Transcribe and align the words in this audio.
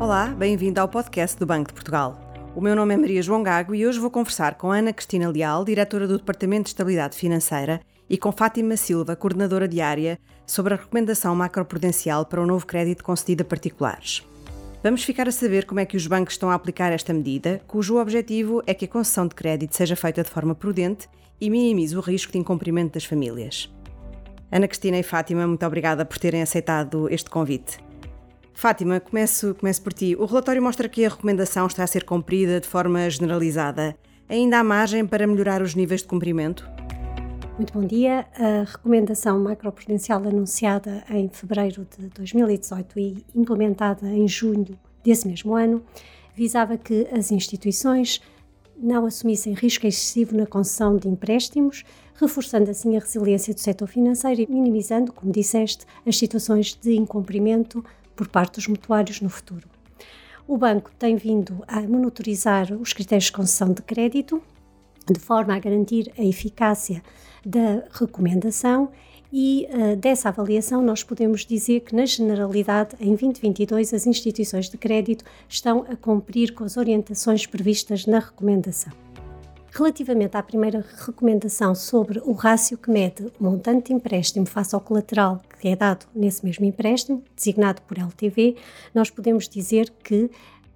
Olá, 0.00 0.26
bem-vindo 0.26 0.80
ao 0.80 0.88
podcast 0.88 1.38
do 1.38 1.46
Banco 1.46 1.68
de 1.68 1.74
Portugal. 1.74 2.20
O 2.54 2.60
meu 2.60 2.74
nome 2.74 2.94
é 2.94 2.96
Maria 2.96 3.22
João 3.22 3.44
Gago 3.44 3.74
e 3.74 3.86
hoje 3.86 4.00
vou 4.00 4.10
conversar 4.10 4.56
com 4.56 4.72
Ana 4.72 4.92
Cristina 4.92 5.30
Leal, 5.30 5.64
diretora 5.64 6.08
do 6.08 6.18
Departamento 6.18 6.64
de 6.64 6.70
Estabilidade 6.70 7.16
Financeira, 7.16 7.80
e 8.10 8.18
com 8.18 8.32
Fátima 8.32 8.76
Silva, 8.76 9.14
coordenadora 9.14 9.68
diária, 9.68 10.18
sobre 10.44 10.74
a 10.74 10.76
recomendação 10.76 11.34
macroprudencial 11.36 12.26
para 12.26 12.42
o 12.42 12.46
novo 12.46 12.66
crédito 12.66 13.04
concedido 13.04 13.42
a 13.42 13.46
particulares. 13.46 14.26
Vamos 14.82 15.04
ficar 15.04 15.28
a 15.28 15.32
saber 15.32 15.64
como 15.64 15.80
é 15.80 15.86
que 15.86 15.96
os 15.96 16.06
bancos 16.06 16.34
estão 16.34 16.50
a 16.50 16.54
aplicar 16.54 16.92
esta 16.92 17.14
medida, 17.14 17.62
cujo 17.66 17.98
objetivo 17.98 18.62
é 18.66 18.74
que 18.74 18.84
a 18.84 18.88
concessão 18.88 19.28
de 19.28 19.34
crédito 19.34 19.76
seja 19.76 19.96
feita 19.96 20.22
de 20.22 20.28
forma 20.28 20.54
prudente 20.54 21.08
e 21.40 21.48
minimize 21.48 21.96
o 21.96 22.00
risco 22.00 22.32
de 22.32 22.38
incumprimento 22.38 22.94
das 22.94 23.04
famílias. 23.04 23.72
Ana 24.50 24.68
Cristina 24.68 24.98
e 24.98 25.02
Fátima, 25.02 25.46
muito 25.46 25.64
obrigada 25.64 26.04
por 26.04 26.18
terem 26.18 26.42
aceitado 26.42 27.08
este 27.10 27.30
convite. 27.30 27.83
Fátima, 28.54 29.00
começo, 29.00 29.54
começo 29.56 29.82
por 29.82 29.92
ti. 29.92 30.16
O 30.16 30.24
relatório 30.24 30.62
mostra 30.62 30.88
que 30.88 31.04
a 31.04 31.08
recomendação 31.08 31.66
está 31.66 31.82
a 31.82 31.86
ser 31.86 32.04
cumprida 32.04 32.60
de 32.60 32.68
forma 32.68 33.10
generalizada. 33.10 33.96
Ainda 34.28 34.60
há 34.60 34.64
margem 34.64 35.04
para 35.04 35.26
melhorar 35.26 35.60
os 35.60 35.74
níveis 35.74 36.02
de 36.02 36.06
cumprimento? 36.06 36.66
Muito 37.58 37.72
bom 37.74 37.84
dia. 37.84 38.26
A 38.38 38.64
recomendação 38.64 39.40
macroprudencial 39.40 40.22
anunciada 40.22 41.04
em 41.10 41.28
fevereiro 41.28 41.86
de 41.98 42.08
2018 42.08 42.98
e 42.98 43.26
implementada 43.34 44.06
em 44.08 44.26
junho 44.26 44.78
desse 45.04 45.28
mesmo 45.28 45.54
ano 45.54 45.82
visava 46.34 46.78
que 46.78 47.08
as 47.12 47.32
instituições 47.32 48.22
não 48.76 49.04
assumissem 49.04 49.52
risco 49.52 49.86
excessivo 49.86 50.36
na 50.36 50.46
concessão 50.46 50.96
de 50.96 51.08
empréstimos, 51.08 51.84
reforçando 52.14 52.70
assim 52.70 52.96
a 52.96 53.00
resiliência 53.00 53.52
do 53.52 53.60
setor 53.60 53.88
financeiro 53.88 54.42
e 54.42 54.46
minimizando, 54.46 55.12
como 55.12 55.32
disseste, 55.32 55.84
as 56.06 56.16
situações 56.16 56.78
de 56.80 56.94
incumprimento 56.96 57.84
por 58.14 58.28
parte 58.28 58.54
dos 58.54 58.68
mutuários 58.68 59.20
no 59.20 59.28
futuro. 59.28 59.68
O 60.46 60.58
banco 60.58 60.90
tem 60.98 61.16
vindo 61.16 61.64
a 61.66 61.80
monitorizar 61.82 62.72
os 62.72 62.92
critérios 62.92 63.26
de 63.26 63.32
concessão 63.32 63.72
de 63.72 63.82
crédito, 63.82 64.42
de 65.06 65.18
forma 65.18 65.54
a 65.54 65.58
garantir 65.58 66.12
a 66.18 66.22
eficácia 66.22 67.02
da 67.44 67.84
recomendação 67.92 68.90
e 69.36 69.66
uh, 69.70 69.96
dessa 69.96 70.28
avaliação 70.28 70.80
nós 70.80 71.02
podemos 71.02 71.44
dizer 71.44 71.80
que, 71.80 71.94
na 71.94 72.06
generalidade, 72.06 72.94
em 73.00 73.16
2022, 73.16 73.92
as 73.92 74.06
instituições 74.06 74.68
de 74.70 74.78
crédito 74.78 75.24
estão 75.48 75.84
a 75.90 75.96
cumprir 75.96 76.54
com 76.54 76.62
as 76.62 76.76
orientações 76.76 77.44
previstas 77.44 78.06
na 78.06 78.20
recomendação. 78.20 79.03
Relativamente 79.76 80.36
à 80.36 80.42
primeira 80.42 80.86
recomendação 81.04 81.74
sobre 81.74 82.20
o 82.20 82.30
rácio 82.30 82.78
que 82.78 82.88
mede 82.88 83.26
o 83.40 83.42
montante 83.42 83.88
de 83.88 83.92
empréstimo 83.92 84.46
face 84.46 84.72
ao 84.72 84.80
colateral 84.80 85.42
que 85.58 85.66
é 85.66 85.74
dado 85.74 86.06
nesse 86.14 86.44
mesmo 86.44 86.64
empréstimo, 86.64 87.24
designado 87.34 87.82
por 87.82 87.98
LTV, 87.98 88.54
nós 88.94 89.10
podemos 89.10 89.48
dizer 89.48 89.92
que 90.04 90.30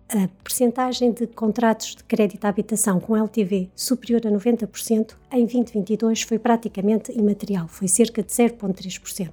a 0.09 0.27
percentagem 0.43 1.13
de 1.13 1.29
contratos 1.29 1.95
de 1.95 2.03
crédito 2.03 2.45
à 2.45 2.49
habitação 2.49 2.99
com 2.99 3.17
LTV 3.17 3.71
superior 3.77 4.27
a 4.27 4.31
90% 4.33 5.15
em 5.31 5.47
2022 5.47 6.23
foi 6.23 6.39
praticamente 6.41 7.13
imaterial, 7.13 7.69
foi 7.69 7.87
cerca 7.87 8.21
de 8.21 8.33
0,3%, 8.33 9.31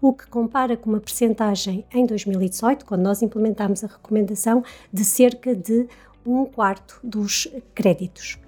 o 0.00 0.12
que 0.12 0.28
compara 0.28 0.76
com 0.76 0.90
uma 0.90 1.00
percentagem 1.00 1.84
em 1.92 2.06
2018, 2.06 2.86
quando 2.86 3.02
nós 3.02 3.20
implementámos 3.20 3.82
a 3.82 3.88
recomendação, 3.88 4.62
de 4.92 5.04
cerca 5.04 5.56
de 5.56 5.88
um 6.24 6.44
quarto 6.44 7.00
dos 7.02 7.48
créditos. 7.74 8.38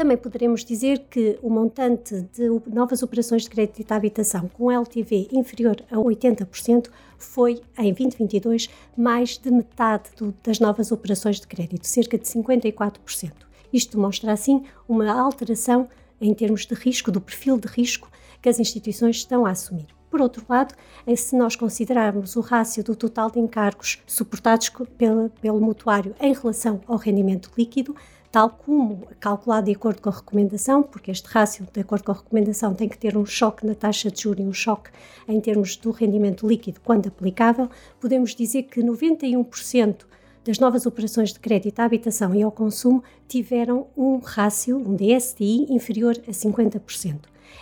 Também 0.00 0.16
poderemos 0.16 0.64
dizer 0.64 1.00
que 1.10 1.38
o 1.42 1.50
montante 1.50 2.22
de 2.32 2.48
novas 2.66 3.02
operações 3.02 3.42
de 3.42 3.50
crédito 3.50 3.92
à 3.92 3.96
habitação 3.96 4.48
com 4.48 4.72
LTV 4.72 5.28
inferior 5.30 5.76
a 5.90 5.96
80% 5.96 6.88
foi, 7.18 7.60
em 7.76 7.92
2022, 7.92 8.70
mais 8.96 9.36
de 9.36 9.50
metade 9.50 10.04
do, 10.16 10.34
das 10.42 10.58
novas 10.58 10.90
operações 10.90 11.38
de 11.38 11.46
crédito, 11.46 11.86
cerca 11.86 12.16
de 12.16 12.24
54%. 12.24 13.30
Isto 13.70 13.98
demonstra, 13.98 14.32
assim, 14.32 14.64
uma 14.88 15.12
alteração 15.12 15.86
em 16.18 16.32
termos 16.32 16.64
de 16.64 16.74
risco, 16.74 17.12
do 17.12 17.20
perfil 17.20 17.58
de 17.58 17.68
risco 17.68 18.10
que 18.40 18.48
as 18.48 18.58
instituições 18.58 19.16
estão 19.16 19.44
a 19.44 19.50
assumir. 19.50 19.88
Por 20.10 20.22
outro 20.22 20.46
lado, 20.48 20.74
eh, 21.06 21.14
se 21.14 21.36
nós 21.36 21.54
considerarmos 21.54 22.36
o 22.36 22.40
rácio 22.40 22.82
do 22.82 22.96
total 22.96 23.30
de 23.30 23.38
encargos 23.38 24.02
suportados 24.06 24.70
pela, 24.96 25.28
pelo 25.42 25.60
mutuário 25.60 26.14
em 26.18 26.32
relação 26.32 26.80
ao 26.86 26.96
rendimento 26.96 27.50
líquido, 27.56 27.94
tal 28.30 28.50
como 28.50 29.08
calculado 29.18 29.66
de 29.66 29.72
acordo 29.72 30.00
com 30.00 30.08
a 30.08 30.12
recomendação, 30.12 30.82
porque 30.82 31.10
este 31.10 31.26
rácio, 31.26 31.66
de 31.72 31.80
acordo 31.80 32.04
com 32.04 32.12
a 32.12 32.14
recomendação, 32.14 32.74
tem 32.74 32.88
que 32.88 32.96
ter 32.96 33.16
um 33.16 33.26
choque 33.26 33.66
na 33.66 33.74
taxa 33.74 34.10
de 34.10 34.22
juros 34.22 34.44
e 34.44 34.48
um 34.48 34.52
choque 34.52 34.90
em 35.28 35.40
termos 35.40 35.76
do 35.76 35.90
rendimento 35.90 36.46
líquido 36.46 36.80
quando 36.84 37.08
aplicável, 37.08 37.68
podemos 38.00 38.34
dizer 38.34 38.64
que 38.64 38.80
91% 38.80 40.06
das 40.44 40.58
novas 40.58 40.86
operações 40.86 41.32
de 41.32 41.40
crédito 41.40 41.80
à 41.80 41.84
habitação 41.84 42.34
e 42.34 42.42
ao 42.42 42.52
consumo 42.52 43.02
tiveram 43.28 43.88
um 43.96 44.18
rácio, 44.18 44.78
um 44.78 44.94
DSTI, 44.94 45.66
inferior 45.70 46.16
a 46.26 46.30
50%. 46.30 47.18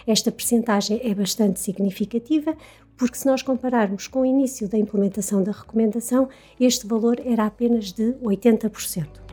Esta 0.06 0.30
percentagem 0.30 1.00
é 1.02 1.14
bastante 1.14 1.60
significativa, 1.60 2.56
porque 2.96 3.16
se 3.16 3.26
nós 3.26 3.42
compararmos 3.42 4.06
com 4.06 4.20
o 4.20 4.26
início 4.26 4.68
da 4.68 4.78
implementação 4.78 5.42
da 5.42 5.52
recomendação, 5.52 6.28
este 6.58 6.86
valor 6.86 7.20
era 7.24 7.46
apenas 7.46 7.92
de 7.92 8.12
80%. 8.22 9.27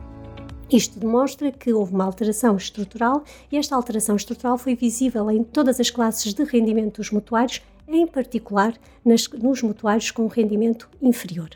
Isto 0.70 0.98
demonstra 0.98 1.52
que 1.52 1.72
houve 1.72 1.94
uma 1.94 2.04
alteração 2.04 2.56
estrutural 2.56 3.22
e 3.52 3.56
esta 3.56 3.76
alteração 3.76 4.16
estrutural 4.16 4.58
foi 4.58 4.74
visível 4.74 5.30
em 5.30 5.44
todas 5.44 5.78
as 5.78 5.90
classes 5.90 6.34
de 6.34 6.42
rendimento 6.42 6.96
dos 6.96 7.12
mutuários, 7.12 7.62
em 7.86 8.04
particular 8.04 8.74
nas, 9.04 9.28
nos 9.28 9.62
mutuários 9.62 10.10
com 10.10 10.26
rendimento 10.26 10.88
inferior. 11.00 11.50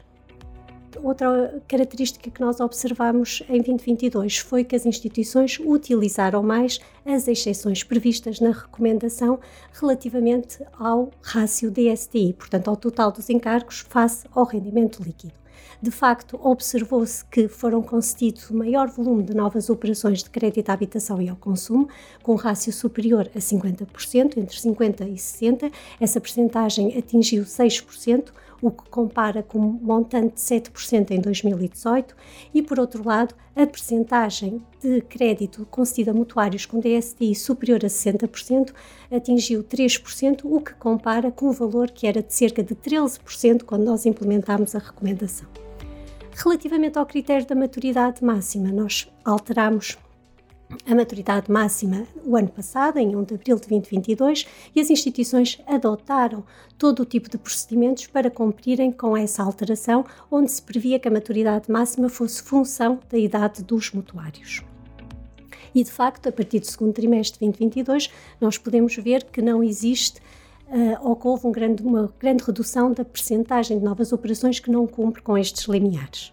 Outra 1.03 1.61
característica 1.67 2.31
que 2.31 2.41
nós 2.41 2.61
observamos 2.61 3.43
em 3.49 3.63
2022 3.63 4.39
foi 4.39 4.63
que 4.63 4.77
as 4.77 4.87
instituições 4.87 5.59
utilizaram 5.59 6.43
mais 6.43 6.79
as 7.05 7.27
exceções 7.27 7.83
previstas 7.83 8.39
na 8.39 8.51
recomendação 8.51 9.41
relativamente 9.73 10.63
ao 10.79 11.11
rácio 11.23 11.71
DSTI, 11.71 12.35
portanto, 12.35 12.69
ao 12.69 12.77
total 12.77 13.11
dos 13.11 13.29
encargos 13.31 13.81
face 13.89 14.27
ao 14.33 14.45
rendimento 14.45 15.03
líquido 15.03 15.40
de 15.83 15.91
facto, 15.91 16.39
observou-se 16.43 17.25
que 17.25 17.49
foram 17.49 17.83
concedidos 17.83 18.51
o 18.51 18.57
maior 18.57 18.89
volume 18.89 19.23
de 19.23 19.35
novas 19.35 19.71
operações 19.71 20.23
de 20.23 20.29
crédito 20.29 20.69
à 20.69 20.75
habitação 20.75 21.23
e 21.23 21.29
ao 21.29 21.37
consumo, 21.37 21.89
com 22.23 22.33
um 22.33 22.37
rácio 22.37 22.73
superior 22.73 23.31
a 23.35 23.39
50%, 23.39 24.37
entre 24.37 24.57
50% 24.57 25.09
e 25.09 25.15
60%. 25.15 25.73
Essa 25.99 26.21
percentagem 26.21 26.97
atingiu 26.99 27.45
6%, 27.45 28.29
o 28.63 28.71
que 28.71 28.89
compara 28.91 29.43
com 29.43 29.59
um 29.59 29.79
montante 29.83 30.35
de 30.35 30.41
7% 30.41 31.11
em 31.11 31.21
2018, 31.21 32.15
e 32.53 32.63
por 32.63 32.79
outro 32.79 33.07
lado, 33.07 33.35
a 33.57 33.67
percentagem 33.67 34.63
de 34.81 35.01
crédito 35.03 35.67
concedida 35.71 36.11
a 36.11 36.15
mutuários 36.15 36.67
com 36.67 36.81
DSTI 36.81 37.35
superior 37.35 37.85
a 37.85 37.89
60% 37.89 38.73
atingiu 39.11 39.63
3%, 39.63 40.41
o 40.45 40.61
que 40.61 40.75
compara 40.75 41.31
com 41.31 41.49
o 41.49 41.53
valor 41.53 41.91
que 41.91 42.07
era 42.07 42.23
de 42.23 42.33
cerca 42.33 42.63
de 42.63 42.75
13% 42.75 43.65
quando 43.65 43.85
nós 43.85 44.07
implementámos 44.07 44.75
a 44.75 44.79
recomendação. 44.79 45.49
Relativamente 46.33 46.99
ao 46.99 47.05
critério 47.05 47.47
da 47.47 47.55
maturidade 47.55 48.25
máxima, 48.25 48.71
nós 48.71 49.11
alteramos 49.25 49.99
a 50.87 50.95
maturidade 50.95 51.51
máxima 51.51 52.07
o 52.25 52.37
ano 52.37 52.49
passado, 52.49 52.99
em 52.99 53.15
1 53.15 53.25
de 53.25 53.35
abril 53.35 53.57
de 53.57 53.69
2022, 53.69 54.47
e 54.75 54.81
as 54.81 54.91
instituições 54.91 55.61
adotaram 55.67 56.45
todo 56.79 57.01
o 57.01 57.05
tipo 57.05 57.29
de 57.29 57.39
procedimentos 57.39 58.07
para 58.07 58.31
cumprirem 58.31 58.93
com 58.93 59.17
essa 59.17 59.43
alteração, 59.43 60.05
onde 60.31 60.51
se 60.51 60.63
previa 60.63 60.99
que 60.99 61.09
a 61.09 61.11
maturidade 61.11 61.71
máxima 61.71 62.09
fosse 62.09 62.43
função 62.43 63.01
da 63.09 63.19
idade 63.19 63.63
dos 63.63 63.93
mutuários. 63.93 64.63
E 65.75 65.85
de 65.85 65.91
facto, 65.91 66.29
a 66.29 66.33
partir 66.33 66.61
do 66.61 66.67
segundo 66.67 66.93
trimestre 66.93 67.39
de 67.39 67.47
2022, 67.47 68.11
nós 68.41 68.59
podemos 68.59 68.97
ver 68.97 69.25
que 69.25 69.41
não 69.41 69.63
existe 69.63 70.21
uh, 70.69 71.09
ou 71.09 71.15
que 71.15 71.29
houve 71.29 71.47
um 71.47 71.53
grande, 71.53 71.83
uma 71.83 72.13
grande 72.19 72.43
redução 72.45 72.93
da 72.93 73.05
percentagem 73.05 73.79
de 73.79 73.85
novas 73.85 74.13
operações 74.13 74.59
que 74.59 74.71
não 74.71 74.87
cumpre 74.87 75.23
com 75.23 75.39
estes 75.39 75.65
limiares. 75.65 76.33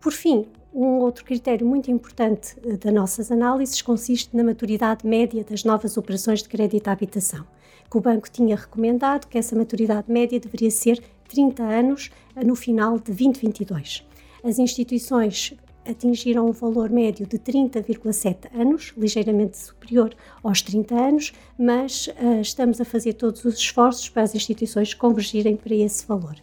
Por 0.00 0.12
fim, 0.12 0.46
um 0.74 0.98
outro 1.00 1.24
critério 1.24 1.66
muito 1.66 1.90
importante 1.90 2.56
uh, 2.64 2.76
das 2.78 2.92
nossas 2.92 3.30
análises 3.30 3.82
consiste 3.82 4.34
na 4.34 4.42
maturidade 4.42 5.06
média 5.06 5.44
das 5.44 5.64
novas 5.64 5.96
operações 5.96 6.42
de 6.42 6.48
crédito 6.48 6.88
à 6.88 6.92
habitação, 6.92 7.44
que 7.90 7.96
o 7.96 8.00
banco 8.00 8.30
tinha 8.30 8.56
recomendado 8.56 9.26
que 9.26 9.36
essa 9.36 9.54
maturidade 9.54 10.10
média 10.10 10.40
deveria 10.40 10.70
ser 10.70 11.02
30 11.28 11.62
anos 11.62 12.10
uh, 12.34 12.44
no 12.44 12.54
final 12.54 12.98
de 12.98 13.12
2022. 13.12 14.06
As 14.42 14.58
instituições 14.58 15.54
atingiram 15.84 16.46
um 16.46 16.52
valor 16.52 16.88
médio 16.90 17.26
de 17.26 17.38
30,7 17.38 18.48
anos, 18.54 18.92
ligeiramente 18.96 19.58
superior 19.58 20.14
aos 20.42 20.62
30 20.62 20.94
anos, 20.94 21.32
mas 21.58 22.06
uh, 22.06 22.40
estamos 22.40 22.80
a 22.80 22.84
fazer 22.84 23.14
todos 23.14 23.44
os 23.44 23.54
esforços 23.56 24.08
para 24.08 24.22
as 24.22 24.34
instituições 24.34 24.94
convergirem 24.94 25.56
para 25.56 25.74
esse 25.74 26.06
valor. 26.06 26.36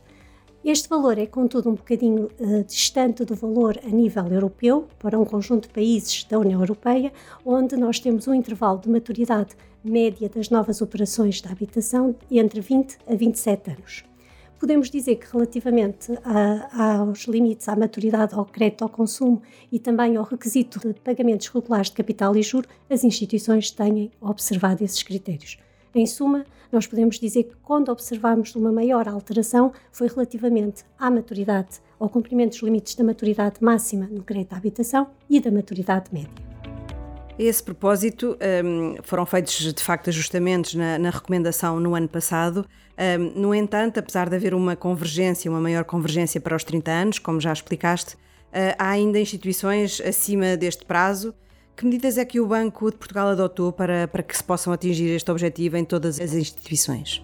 Este 0.71 0.88
valor 0.88 1.18
é, 1.18 1.25
contudo, 1.25 1.68
um 1.68 1.74
bocadinho 1.74 2.30
uh, 2.39 2.63
distante 2.63 3.25
do 3.25 3.33
valor 3.33 3.80
a 3.83 3.89
nível 3.89 4.27
europeu, 4.27 4.88
para 5.00 5.18
um 5.18 5.25
conjunto 5.25 5.68
de 5.68 5.74
países 5.74 6.24
da 6.25 6.38
União 6.38 6.60
Europeia, 6.62 7.12
onde 7.44 7.75
nós 7.75 8.00
temos 8.00 8.27
um 8.27 8.36
intervalo 8.36 8.77
de 8.77 8.88
maturidade 8.88 9.56
média 9.83 10.30
das 10.30 10.51
novas 10.51 10.80
operações 10.80 11.42
da 11.42 11.50
habitação 11.50 12.16
entre 12.30 12.62
20 12.62 13.00
a 13.07 13.16
27 13.16 13.71
anos. 13.71 14.04
podemos 14.60 14.92
dizer 14.92 15.16
que 15.16 15.25
relativamente 15.33 16.12
a, 16.24 17.00
aos 17.00 17.24
limites 17.24 17.68
à 17.68 17.75
maturidade 17.75 18.36
ao 18.36 18.45
crédito 18.45 18.83
ao 18.83 18.89
consumo 18.89 19.42
e 19.71 19.80
também 19.80 20.18
ao 20.18 20.24
requisito 20.24 20.80
de 20.88 20.94
pagamentos 21.00 21.48
regulares 21.48 21.89
de 21.89 21.95
capital 21.95 22.36
e 22.36 22.44
juro, 22.44 22.68
as 22.88 23.04
instituições 23.04 23.71
têm 23.71 24.12
observado 24.21 24.83
esses 24.83 25.01
critérios. 25.01 25.57
Em 25.94 26.06
suma, 26.06 26.45
nós 26.71 26.86
podemos 26.86 27.19
dizer 27.19 27.45
que 27.45 27.56
quando 27.63 27.89
observamos 27.89 28.56
uma 28.56 28.71
maior 28.71 29.07
alteração 29.07 29.74
foi 29.91 30.07
relativamente 30.07 30.83
à 31.00 31.09
maturidade, 31.09 31.81
ao 32.00 32.07
cumprimento 32.07 32.51
dos 32.51 32.62
limites 32.62 32.94
da 32.94 33.03
maturidade 33.03 33.56
máxima 33.59 34.07
no 34.12 34.21
crédito 34.21 34.53
à 34.53 34.57
habitação 34.57 35.07
e 35.27 35.39
da 35.39 35.50
maturidade 35.50 36.13
média. 36.13 36.30
A 37.39 37.41
esse 37.41 37.63
propósito, 37.63 38.38
um, 38.63 38.97
foram 39.01 39.25
feitos 39.25 39.74
de 39.74 39.81
facto 39.81 40.09
ajustamentos 40.09 40.75
na, 40.75 41.09
recomendação 41.09 41.80
no 41.80 41.95
ano 41.95 42.07
passado. 42.07 42.65
Um, 42.97 43.42
no 43.42 43.56
entanto, 43.56 43.97
apesar 43.97 44.30
de 44.30 44.35
haver 44.35 44.53
uma 44.53 44.75
convergência, 44.75 45.50
uma 45.50 45.62
maior 45.62 45.85
convergência 45.85 46.39
para 46.39 46.56
os 46.56 46.63
30 46.63 46.92
anos, 46.92 47.19
como 47.19 47.39
já 47.42 47.51
explicaste, 47.51 48.13
uh, 48.15 48.75
há 48.77 48.89
ainda 48.89 49.19
instituições 49.19 50.00
acima 50.01 50.56
deste 50.56 50.85
prazo. 50.85 51.33
Que 51.79 51.85
medidas 51.85 52.17
é 52.17 52.25
que 52.25 52.41
o 52.41 52.45
Banco 52.45 52.91
de 52.91 52.97
Portugal 52.97 53.29
adotou 53.29 53.71
para, 53.71 54.05
para 54.05 54.21
que 54.21 54.35
se 54.35 54.43
possam 54.43 54.73
atingir 54.73 55.11
este 55.11 55.31
objetivo 55.31 55.77
em 55.77 55.85
todas 55.85 56.19
as 56.19 56.33
instituições? 56.33 57.21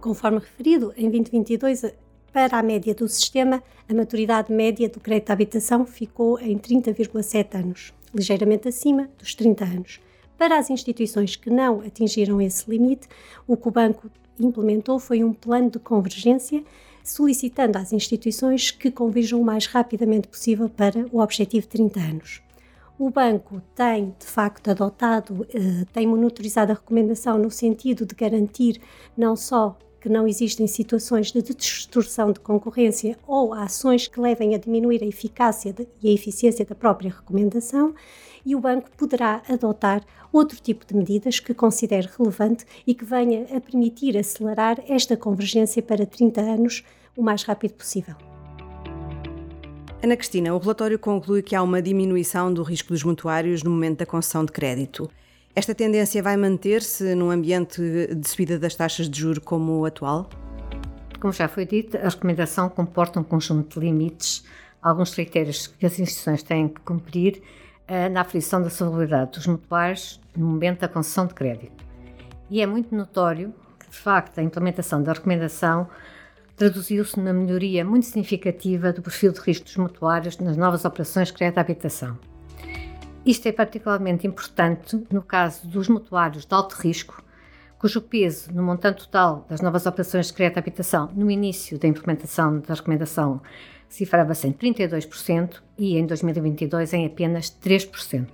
Conforme 0.00 0.38
referido, 0.38 0.94
em 0.96 1.10
2022, 1.10 1.92
para 2.32 2.60
a 2.60 2.62
média 2.62 2.94
do 2.94 3.08
sistema, 3.08 3.60
a 3.88 3.92
maturidade 3.92 4.52
média 4.52 4.88
do 4.88 5.00
crédito 5.00 5.30
à 5.30 5.32
habitação 5.32 5.84
ficou 5.84 6.38
em 6.38 6.56
30,7 6.56 7.58
anos 7.58 7.92
ligeiramente 8.14 8.68
acima 8.68 9.10
dos 9.18 9.34
30 9.34 9.64
anos. 9.64 10.00
Para 10.38 10.60
as 10.60 10.70
instituições 10.70 11.34
que 11.34 11.50
não 11.50 11.80
atingiram 11.80 12.40
esse 12.40 12.70
limite, 12.70 13.08
o 13.48 13.56
que 13.56 13.66
o 13.66 13.72
banco 13.72 14.08
implementou 14.38 15.00
foi 15.00 15.24
um 15.24 15.32
plano 15.32 15.70
de 15.70 15.80
convergência, 15.80 16.62
solicitando 17.02 17.78
às 17.78 17.92
instituições 17.92 18.70
que 18.70 18.92
converjam 18.92 19.40
o 19.40 19.44
mais 19.44 19.66
rapidamente 19.66 20.28
possível 20.28 20.68
para 20.68 21.04
o 21.10 21.18
objetivo 21.18 21.62
de 21.62 21.68
30 21.70 21.98
anos. 21.98 22.51
O 22.98 23.10
banco 23.10 23.60
tem, 23.74 24.14
de 24.18 24.26
facto, 24.26 24.70
adotado, 24.70 25.46
eh, 25.52 25.84
tem 25.92 26.06
monitorizado 26.06 26.72
a 26.72 26.74
recomendação 26.74 27.38
no 27.38 27.50
sentido 27.50 28.04
de 28.06 28.14
garantir 28.14 28.80
não 29.16 29.34
só 29.34 29.76
que 30.02 30.08
não 30.08 30.26
existem 30.26 30.66
situações 30.66 31.30
de 31.30 31.40
distorção 31.42 32.32
de 32.32 32.40
concorrência 32.40 33.16
ou 33.26 33.54
ações 33.54 34.08
que 34.08 34.20
levem 34.20 34.54
a 34.54 34.58
diminuir 34.58 35.00
a 35.02 35.06
eficácia 35.06 35.72
de, 35.72 35.86
e 36.02 36.08
a 36.08 36.12
eficiência 36.12 36.64
da 36.64 36.74
própria 36.74 37.10
recomendação, 37.10 37.94
e 38.44 38.56
o 38.56 38.60
banco 38.60 38.90
poderá 38.96 39.42
adotar 39.48 40.04
outro 40.32 40.60
tipo 40.60 40.84
de 40.84 40.96
medidas 40.96 41.38
que 41.38 41.54
considere 41.54 42.08
relevante 42.18 42.66
e 42.84 42.94
que 42.94 43.04
venha 43.04 43.46
a 43.56 43.60
permitir 43.60 44.18
acelerar 44.18 44.82
esta 44.88 45.16
convergência 45.16 45.80
para 45.80 46.04
30 46.04 46.40
anos 46.40 46.84
o 47.16 47.22
mais 47.22 47.44
rápido 47.44 47.74
possível. 47.74 48.16
Ana 50.02 50.16
Cristina, 50.16 50.52
o 50.52 50.58
relatório 50.58 50.98
conclui 50.98 51.42
que 51.42 51.54
há 51.54 51.62
uma 51.62 51.80
diminuição 51.80 52.52
do 52.52 52.64
risco 52.64 52.88
dos 52.88 53.04
mutuários 53.04 53.62
no 53.62 53.70
momento 53.70 53.98
da 53.98 54.06
concessão 54.06 54.44
de 54.44 54.50
crédito. 54.50 55.08
Esta 55.54 55.76
tendência 55.76 56.20
vai 56.20 56.36
manter-se 56.36 57.14
num 57.14 57.30
ambiente 57.30 57.80
de 58.12 58.28
subida 58.28 58.58
das 58.58 58.74
taxas 58.74 59.08
de 59.08 59.20
juro 59.20 59.40
como 59.40 59.78
o 59.78 59.84
atual? 59.84 60.28
Como 61.20 61.32
já 61.32 61.46
foi 61.46 61.64
dito, 61.64 61.96
a 61.96 62.08
recomendação 62.08 62.68
comporta 62.68 63.20
um 63.20 63.22
conjunto 63.22 63.78
de 63.78 63.86
limites, 63.86 64.44
alguns 64.82 65.14
critérios 65.14 65.68
que 65.68 65.86
as 65.86 65.96
instituições 66.00 66.42
têm 66.42 66.66
que 66.66 66.80
cumprir 66.80 67.40
uh, 67.88 68.10
na 68.10 68.22
aferição 68.22 68.60
da 68.60 68.70
solvabilidade 68.70 69.30
dos 69.30 69.46
mutuários 69.46 70.20
no 70.36 70.44
momento 70.44 70.80
da 70.80 70.88
concessão 70.88 71.28
de 71.28 71.34
crédito. 71.34 71.84
E 72.50 72.60
é 72.60 72.66
muito 72.66 72.92
notório 72.92 73.54
que, 73.78 73.88
de 73.88 73.98
facto, 73.98 74.40
a 74.40 74.42
implementação 74.42 75.00
da 75.00 75.12
recomendação 75.12 75.88
traduziu-se 76.56 77.18
numa 77.18 77.32
melhoria 77.32 77.84
muito 77.84 78.06
significativa 78.06 78.92
do 78.92 79.02
perfil 79.02 79.32
de 79.32 79.40
risco 79.40 79.64
dos 79.64 79.76
mutuários 79.76 80.38
nas 80.38 80.56
novas 80.56 80.84
operações 80.84 81.28
de 81.28 81.34
crédito 81.34 81.58
à 81.58 81.60
habitação. 81.60 82.18
Isto 83.24 83.48
é 83.48 83.52
particularmente 83.52 84.26
importante 84.26 85.00
no 85.10 85.22
caso 85.22 85.66
dos 85.66 85.88
mutuários 85.88 86.44
de 86.44 86.54
alto 86.54 86.74
risco, 86.74 87.22
cujo 87.78 88.00
peso 88.00 88.52
no 88.52 88.62
montante 88.62 89.04
total 89.04 89.46
das 89.48 89.60
novas 89.60 89.86
operações 89.86 90.26
de 90.26 90.32
crédito 90.32 90.58
à 90.58 90.60
habitação 90.60 91.10
no 91.14 91.30
início 91.30 91.78
da 91.78 91.88
implementação 91.88 92.60
da 92.60 92.74
recomendação 92.74 93.40
cifrava-se 93.88 94.46
em 94.46 94.52
32% 94.52 95.60
e 95.76 95.98
em 95.98 96.06
2022 96.06 96.94
em 96.94 97.06
apenas 97.06 97.50
3%. 97.50 98.26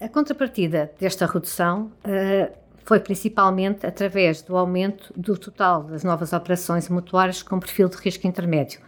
A 0.00 0.08
contrapartida 0.08 0.92
desta 1.00 1.26
redução 1.26 1.90
foi 2.84 3.00
principalmente 3.00 3.86
através 3.86 4.42
do 4.42 4.56
aumento 4.56 5.12
do 5.16 5.36
total 5.36 5.84
das 5.84 6.04
novas 6.04 6.32
operações 6.32 6.88
mutuárias 6.88 7.42
com 7.42 7.60
perfil 7.60 7.88
de 7.88 7.96
risco 7.96 8.26
intermédio, 8.26 8.80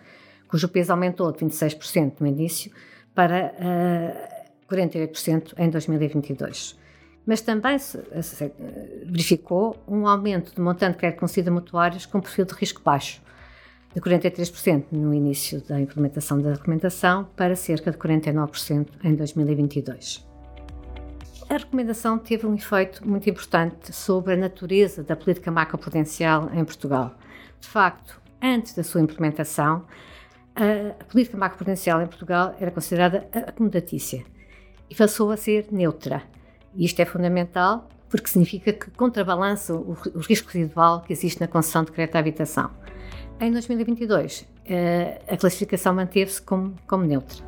cujo 0.49 0.69
peso 0.69 0.93
aumentou 0.93 1.31
de 1.33 1.39
26% 1.39 2.15
no 2.21 2.27
início 2.27 2.73
para 3.15 3.53
uh, 3.59 4.75
48% 4.75 5.55
em 5.59 5.69
2022. 5.69 6.79
Mas 7.27 7.41
também 7.41 7.79
se, 7.79 7.99
se, 8.23 8.53
verificou 9.05 9.77
um 9.87 10.07
aumento 10.07 10.55
do 10.55 10.63
montante 10.63 10.93
de 10.93 10.99
crédito 10.99 11.21
concedido 11.21 11.51
a 11.51 11.55
mutuários 11.55 12.07
com 12.07 12.21
perfil 12.21 12.45
de 12.45 12.55
risco 12.55 12.81
baixo, 12.83 13.21
de 13.95 14.01
43% 14.01 14.87
no 14.93 15.13
início 15.13 15.61
da 15.63 15.81
implementação 15.81 16.41
da 16.41 16.53
recomendação 16.53 17.29
para 17.37 17.55
cerca 17.57 17.91
de 17.91 17.99
49% 17.99 18.89
em 19.05 19.15
2022. 19.15 20.30
A 21.51 21.57
recomendação 21.57 22.17
teve 22.17 22.47
um 22.47 22.55
efeito 22.55 23.05
muito 23.05 23.29
importante 23.29 23.93
sobre 23.93 24.35
a 24.35 24.37
natureza 24.37 25.03
da 25.03 25.17
política 25.17 25.51
macroprudencial 25.51 26.49
em 26.55 26.65
Portugal. 26.65 27.17
De 27.59 27.67
facto, 27.67 28.23
antes 28.41 28.73
da 28.73 28.85
sua 28.85 29.01
implementação, 29.01 29.85
a 30.55 31.05
política 31.07 31.37
macroprudencial 31.37 32.01
em 32.03 32.07
Portugal 32.07 32.55
era 32.61 32.71
considerada 32.71 33.27
acomodatícia 33.33 34.25
e 34.89 34.95
passou 34.95 35.33
a 35.33 35.37
ser 35.37 35.67
neutra. 35.73 36.23
E 36.73 36.85
isto 36.85 37.03
é 37.03 37.05
fundamental 37.05 37.89
porque 38.09 38.29
significa 38.29 38.73
que 38.73 38.89
contrabalança 38.93 39.75
o, 39.75 39.97
o 40.15 40.21
risco 40.21 40.53
residual 40.53 41.01
que 41.01 41.13
existe 41.13 41.41
na 41.41 41.49
concessão 41.49 41.83
de 41.83 41.91
crédito 41.91 42.15
à 42.15 42.21
habitação. 42.21 42.71
Em 43.41 43.51
2022, 43.51 44.47
a 45.27 45.37
classificação 45.37 45.97
manteve-se 45.97 46.41
como, 46.41 46.77
como 46.87 47.05
neutra. 47.05 47.45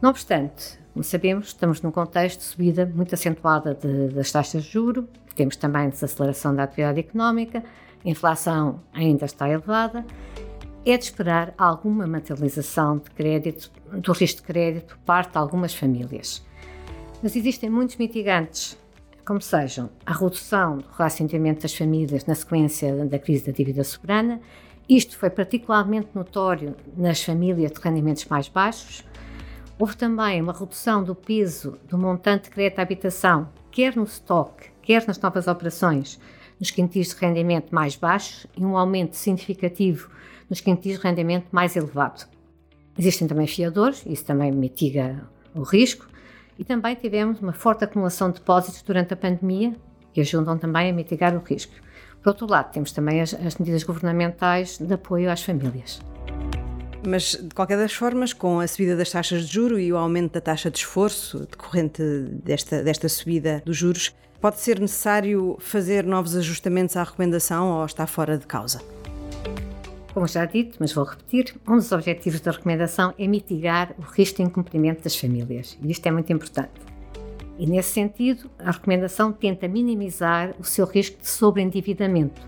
Não 0.00 0.10
obstante, 0.10 0.83
como 0.94 1.04
sabemos, 1.04 1.48
estamos 1.48 1.82
num 1.82 1.90
contexto 1.90 2.38
de 2.38 2.44
subida 2.46 2.86
muito 2.86 3.14
acentuada 3.14 3.74
de, 3.74 4.14
das 4.14 4.32
taxas 4.32 4.64
de 4.64 4.70
juro, 4.70 5.06
temos 5.34 5.56
também 5.56 5.90
desaceleração 5.90 6.54
da 6.54 6.62
atividade 6.62 7.00
económica, 7.00 7.62
a 8.02 8.08
inflação 8.08 8.80
ainda 8.94 9.26
está 9.26 9.48
elevada 9.48 10.06
é 10.86 10.98
de 10.98 11.04
esperar 11.04 11.54
alguma 11.56 12.06
materialização 12.06 12.98
de 12.98 13.10
crédito, 13.10 13.70
do 13.90 14.12
risco 14.12 14.42
de 14.42 14.46
crédito 14.46 14.96
por 14.96 15.04
parte 15.04 15.32
de 15.32 15.38
algumas 15.38 15.74
famílias. 15.74 16.44
Mas 17.22 17.34
existem 17.34 17.70
muitos 17.70 17.96
mitigantes, 17.96 18.78
como 19.24 19.40
sejam 19.40 19.88
a 20.04 20.12
redução 20.12 20.78
do 20.78 20.88
relacionamento 20.96 21.62
das 21.62 21.74
famílias 21.74 22.26
na 22.26 22.34
sequência 22.34 23.06
da 23.06 23.18
crise 23.18 23.46
da 23.46 23.52
dívida 23.52 23.82
soberana. 23.82 24.40
Isto 24.86 25.16
foi 25.16 25.30
particularmente 25.30 26.08
notório 26.14 26.76
nas 26.94 27.22
famílias 27.22 27.72
de 27.72 27.80
rendimentos 27.80 28.26
mais 28.26 28.48
baixos. 28.48 29.02
Houve 29.78 29.96
também 29.96 30.40
uma 30.40 30.52
redução 30.52 31.02
do 31.02 31.14
peso 31.14 31.78
do 31.88 31.98
montante 31.98 32.44
de 32.44 32.50
crédito 32.50 32.78
à 32.78 32.82
habitação, 32.82 33.48
quer 33.72 33.96
no 33.96 34.04
estoque, 34.04 34.70
quer 34.80 35.04
nas 35.06 35.18
novas 35.18 35.48
operações, 35.48 36.20
nos 36.60 36.70
quintis 36.70 37.08
de 37.08 37.16
rendimento 37.16 37.74
mais 37.74 37.96
baixos 37.96 38.46
e 38.56 38.64
um 38.64 38.78
aumento 38.78 39.16
significativo 39.16 40.08
nos 40.48 40.60
quintis 40.60 40.98
de 40.98 41.02
rendimento 41.02 41.48
mais 41.50 41.74
elevado. 41.74 42.28
Existem 42.96 43.26
também 43.26 43.48
fiadores, 43.48 44.04
isso 44.06 44.24
também 44.24 44.52
mitiga 44.52 45.28
o 45.52 45.62
risco, 45.62 46.06
e 46.56 46.64
também 46.64 46.94
tivemos 46.94 47.40
uma 47.40 47.52
forte 47.52 47.82
acumulação 47.82 48.28
de 48.28 48.38
depósitos 48.38 48.80
durante 48.82 49.12
a 49.12 49.16
pandemia, 49.16 49.74
que 50.12 50.20
ajudam 50.20 50.56
também 50.56 50.90
a 50.90 50.92
mitigar 50.92 51.34
o 51.34 51.42
risco. 51.42 51.74
Por 52.22 52.28
outro 52.28 52.46
lado, 52.48 52.70
temos 52.70 52.92
também 52.92 53.20
as, 53.20 53.34
as 53.34 53.56
medidas 53.56 53.82
governamentais 53.82 54.78
de 54.78 54.94
apoio 54.94 55.28
às 55.28 55.42
famílias. 55.42 56.00
Mas, 57.06 57.36
de 57.40 57.54
qualquer 57.54 57.76
das 57.76 57.92
formas, 57.92 58.32
com 58.32 58.60
a 58.60 58.66
subida 58.66 58.96
das 58.96 59.10
taxas 59.10 59.46
de 59.46 59.52
juro 59.52 59.78
e 59.78 59.92
o 59.92 59.96
aumento 59.96 60.32
da 60.32 60.40
taxa 60.40 60.70
de 60.70 60.78
esforço 60.78 61.40
decorrente 61.40 62.02
desta, 62.42 62.82
desta 62.82 63.08
subida 63.08 63.62
dos 63.64 63.76
juros, 63.76 64.14
pode 64.40 64.58
ser 64.58 64.80
necessário 64.80 65.56
fazer 65.60 66.04
novos 66.04 66.34
ajustamentos 66.34 66.96
à 66.96 67.02
recomendação 67.02 67.72
ou 67.72 67.84
está 67.84 68.06
fora 68.06 68.38
de 68.38 68.46
causa? 68.46 68.80
Como 70.14 70.26
já 70.28 70.44
dito, 70.44 70.76
mas 70.78 70.92
vou 70.92 71.04
repetir, 71.04 71.54
um 71.66 71.76
dos 71.76 71.90
objetivos 71.92 72.40
da 72.40 72.52
recomendação 72.52 73.12
é 73.18 73.26
mitigar 73.26 73.94
o 73.98 74.02
risco 74.02 74.36
de 74.36 74.42
incumprimento 74.44 75.02
das 75.02 75.16
famílias. 75.16 75.76
E 75.82 75.90
isto 75.90 76.06
é 76.06 76.10
muito 76.10 76.32
importante. 76.32 76.72
E 77.58 77.66
nesse 77.66 77.92
sentido, 77.92 78.50
a 78.58 78.70
recomendação 78.70 79.32
tenta 79.32 79.68
minimizar 79.68 80.54
o 80.58 80.64
seu 80.64 80.86
risco 80.86 81.20
de 81.20 81.28
sobreendividamento. 81.28 82.40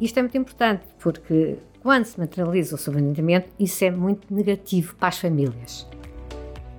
Isto 0.00 0.18
é 0.18 0.22
muito 0.22 0.38
importante 0.38 0.84
porque 1.00 1.58
quando 1.82 2.04
se 2.04 2.18
materializa 2.18 2.74
o 2.74 2.78
sobreendividamento, 2.78 3.50
isso 3.58 3.84
é 3.84 3.90
muito 3.90 4.32
negativo 4.32 4.94
para 4.96 5.08
as 5.08 5.18
famílias. 5.18 5.86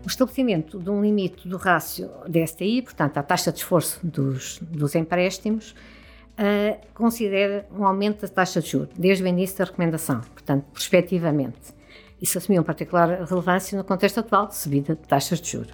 O 0.04 0.08
estabelecimento 0.08 0.80
de 0.80 0.90
um 0.90 1.02
limite 1.02 1.48
do 1.48 1.58
rácio 1.58 2.10
DSTI, 2.28 2.82
portanto, 2.82 3.18
a 3.18 3.24
taxa 3.24 3.52
de 3.52 3.60
esforço 3.60 4.00
dos, 4.06 4.60
dos 4.60 4.96
empréstimos, 4.96 5.72
uh, 5.72 6.80
considera 6.94 7.68
um 7.72 7.86
aumento 7.86 8.22
da 8.22 8.28
taxa 8.28 8.62
de 8.62 8.70
juros, 8.70 8.90
desde 8.98 9.24
o 9.24 9.28
início 9.28 9.58
da 9.58 9.66
recomendação, 9.66 10.22
portanto, 10.22 10.66
prospectivamente. 10.72 11.74
Isso 12.22 12.38
assumiu 12.38 12.60
uma 12.60 12.66
particular 12.66 13.24
relevância 13.24 13.78
no 13.78 13.84
contexto 13.84 14.20
atual 14.20 14.48
de 14.48 14.56
subida 14.56 14.96
de 14.96 15.02
taxas 15.02 15.40
de 15.40 15.52
juros. 15.52 15.74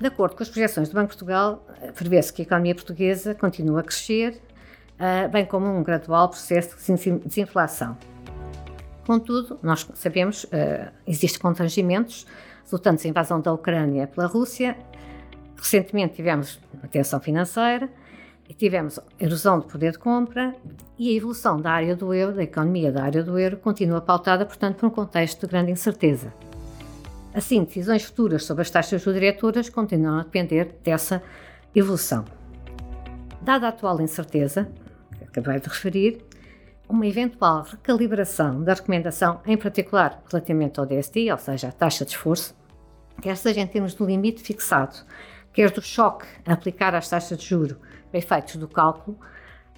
De 0.00 0.06
acordo 0.06 0.36
com 0.36 0.42
as 0.42 0.48
projeções 0.48 0.88
do 0.88 0.94
Banco 0.94 1.06
de 1.06 1.16
Portugal, 1.16 1.64
prevê-se 1.94 2.32
que 2.32 2.42
a 2.42 2.44
economia 2.44 2.74
portuguesa 2.74 3.34
continue 3.34 3.80
a 3.80 3.82
crescer, 3.82 4.40
bem 5.30 5.44
como 5.44 5.66
um 5.66 5.82
gradual 5.82 6.28
processo 6.28 6.76
de 6.76 7.18
desinflação. 7.20 7.96
Contudo, 9.06 9.58
nós 9.62 9.86
sabemos, 9.94 10.44
uh, 10.44 10.90
existem 11.06 11.40
constrangimentos 11.40 12.26
resultantes 12.62 13.04
da 13.04 13.10
invasão 13.10 13.40
da 13.40 13.52
Ucrânia 13.52 14.06
pela 14.06 14.26
Rússia. 14.26 14.76
Recentemente 15.56 16.14
tivemos 16.14 16.58
uma 16.72 16.88
tensão 16.88 17.20
financeira, 17.20 17.88
tivemos 18.56 18.98
erosão 19.18 19.60
de 19.60 19.66
poder 19.66 19.92
de 19.92 19.98
compra 19.98 20.54
e 20.98 21.10
a 21.10 21.16
evolução 21.16 21.60
da 21.60 21.72
área 21.72 21.94
do 21.94 22.14
euro, 22.14 22.34
da 22.34 22.42
economia 22.42 22.90
da 22.90 23.02
área 23.02 23.22
do 23.22 23.38
euro, 23.38 23.56
continua 23.58 24.00
pautada, 24.00 24.46
portanto, 24.46 24.76
por 24.76 24.86
um 24.86 24.90
contexto 24.90 25.40
de 25.42 25.46
grande 25.48 25.70
incerteza. 25.70 26.32
Assim, 27.34 27.64
decisões 27.64 28.04
futuras 28.04 28.44
sobre 28.44 28.62
as 28.62 28.70
taxas 28.70 29.02
diretoras 29.02 29.68
continuam 29.68 30.20
a 30.20 30.22
depender 30.22 30.76
dessa 30.82 31.22
evolução. 31.74 32.24
Dada 33.42 33.66
a 33.66 33.68
atual 33.70 34.00
incerteza, 34.00 34.64
que 34.64 34.83
acabei 35.40 35.60
de 35.60 35.68
referir, 35.68 36.24
uma 36.88 37.06
eventual 37.06 37.62
recalibração 37.62 38.62
da 38.62 38.74
recomendação, 38.74 39.40
em 39.46 39.56
particular 39.56 40.22
relativamente 40.30 40.78
ao 40.78 40.86
DST, 40.86 41.30
ou 41.32 41.38
seja, 41.38 41.68
a 41.68 41.72
taxa 41.72 42.04
de 42.04 42.12
esforço, 42.12 42.54
quer 43.20 43.36
seja 43.36 43.60
em 43.60 43.66
termos 43.66 43.94
do 43.94 44.04
limite 44.04 44.42
fixado, 44.42 44.96
quer 45.52 45.70
do 45.70 45.82
choque 45.82 46.26
a 46.46 46.52
aplicar 46.52 46.94
às 46.94 47.08
taxas 47.08 47.38
de 47.38 47.46
juro 47.46 47.76
para 48.10 48.18
efeitos 48.18 48.56
do 48.56 48.68
cálculo, 48.68 49.18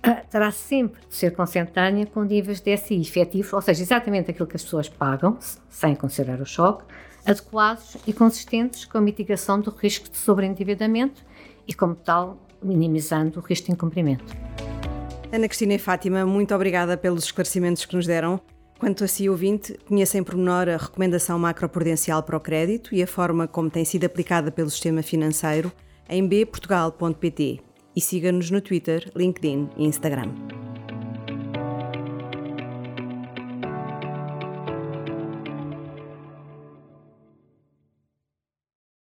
ah, 0.03 0.23
terá 0.29 0.51
sempre 0.51 1.01
de 1.09 1.15
ser 1.15 1.35
consentânea 1.35 2.07
com 2.07 2.23
níveis 2.23 2.61
de 2.61 2.75
DSI 2.75 3.01
efetivos, 3.01 3.53
ou 3.53 3.63
seja, 3.63 3.83
exatamente 3.83 4.31
aquilo 4.31 4.47
que 4.47 4.57
as 4.57 4.63
pessoas 4.63 4.89
pagam, 4.89 5.39
sem 5.69 5.95
considerar 5.95 6.41
o 6.41 6.47
choque, 6.47 6.85
adequados 7.25 7.97
e 8.07 8.13
consistentes 8.13 8.85
com 8.85 8.99
a 8.99 9.01
mitigação 9.01 9.61
do 9.61 9.71
risco 9.71 10.09
de 10.09 10.17
sobreendividamento 10.17 11.25
e, 11.67 11.75
como 11.75 11.95
tal, 11.95 12.39
minimizando 12.63 13.41
o 13.41 13.43
risco 13.43 13.67
de 13.67 13.73
incumprimento. 13.73 14.35
Ana 15.37 15.49
Cristina 15.49 15.75
e 15.75 15.79
Fátima, 15.79 16.25
muito 16.25 16.55
obrigada 16.55 16.97
pelos 16.97 17.25
esclarecimentos 17.25 17.85
que 17.85 17.95
nos 17.95 18.07
deram. 18.07 18.41
Quanto 18.79 19.05
a 19.05 19.07
si, 19.07 19.29
ouvinte, 19.29 19.79
conheça 19.87 20.17
em 20.17 20.25
pormenor 20.25 20.67
a 20.67 20.79
recomendação 20.79 21.39
macroprudencial 21.39 22.23
para 22.23 22.39
o 22.39 22.41
crédito 22.41 22.95
e 22.95 23.03
a 23.03 23.07
forma 23.07 23.47
como 23.47 23.69
tem 23.69 23.85
sido 23.85 24.07
aplicada 24.07 24.51
pelo 24.51 24.71
sistema 24.71 25.03
financeiro 25.03 25.71
em 26.09 26.27
bportugal.pt 26.27 27.61
e 27.95 28.01
siga-nos 28.01 28.51
no 28.51 28.63
Twitter, 28.63 29.11
LinkedIn 29.15 29.69
e 29.77 29.85
Instagram. 29.85 30.33